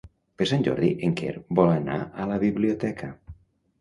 Per 0.41 0.45
Sant 0.51 0.63
Jordi 0.67 0.89
en 1.09 1.13
Quer 1.21 1.35
vol 1.61 1.69
anar 1.75 1.99
a 2.25 2.29
la 2.33 2.41
biblioteca. 2.45 3.13